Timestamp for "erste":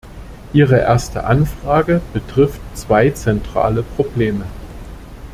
0.79-1.25